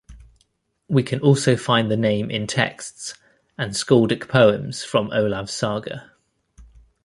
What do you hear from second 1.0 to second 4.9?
can also find the name in texts and scaldic poems